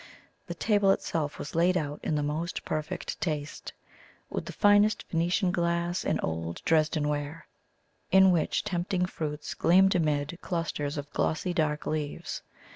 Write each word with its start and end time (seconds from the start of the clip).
The 0.47 0.55
table 0.55 0.89
itself 0.89 1.37
was 1.37 1.53
laid 1.53 1.77
out 1.77 1.99
in 2.01 2.15
the 2.15 2.23
most 2.23 2.65
perfect 2.65 3.21
taste, 3.21 3.71
with 4.31 4.45
the 4.45 4.51
finest 4.51 5.05
Venetian 5.11 5.51
glass 5.51 6.03
and 6.03 6.19
old 6.23 6.63
Dresden 6.65 7.07
ware, 7.07 7.45
in 8.09 8.31
which 8.31 8.63
tempting 8.63 9.05
fruits 9.05 9.53
gleamed 9.53 9.93
amid 9.93 10.39
clusters 10.41 10.97
of 10.97 11.13
glossy 11.13 11.53
dark 11.53 11.85
leaves. 11.85 12.41